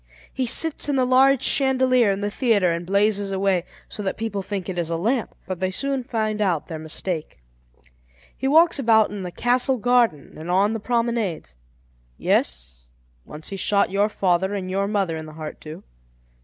He 0.33 0.47
sits 0.47 0.89
in 0.89 0.95
the 0.95 1.05
large 1.05 1.43
chandelier 1.43 2.09
in 2.11 2.21
the 2.21 2.31
theatre 2.31 2.71
and 2.71 2.87
blazes 2.87 3.31
away, 3.31 3.65
so 3.87 4.01
that 4.01 4.17
people 4.17 4.41
think 4.41 4.67
it 4.67 4.79
is 4.79 4.89
a 4.89 4.97
lamp; 4.97 5.35
but 5.45 5.59
they 5.59 5.69
soon 5.69 6.03
find 6.03 6.41
out 6.41 6.65
their 6.65 6.79
mistake. 6.79 7.37
He 8.35 8.47
walks 8.47 8.79
about 8.79 9.11
in 9.11 9.21
the 9.21 9.29
castle 9.29 9.77
garden 9.77 10.39
and 10.39 10.49
on 10.49 10.73
the 10.73 10.79
promenades. 10.79 11.53
Yes, 12.17 12.85
once 13.25 13.49
he 13.49 13.57
shot 13.57 13.91
your 13.91 14.09
father 14.09 14.55
and 14.55 14.71
your 14.71 14.87
mother 14.87 15.15
in 15.17 15.27
the 15.27 15.33
heart 15.37 15.61
too. 15.61 15.83